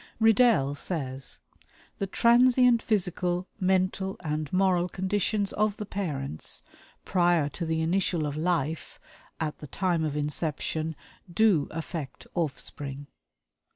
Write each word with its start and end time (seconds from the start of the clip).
Riddell 0.19 0.73
says: 0.73 1.37
"The 1.99 2.07
transient 2.07 2.81
physical, 2.81 3.47
mental 3.59 4.17
and 4.23 4.51
moral 4.51 4.89
conditions 4.89 5.53
of 5.53 5.77
the 5.77 5.85
parents, 5.85 6.63
prior 7.05 7.49
to 7.49 7.67
the 7.67 7.81
initial 7.83 8.25
of 8.25 8.35
life, 8.35 8.99
at 9.39 9.59
the 9.59 9.67
time 9.67 10.03
of 10.03 10.17
inception, 10.17 10.95
do 11.31 11.67
affect 11.69 12.25
offspring." 12.33 13.05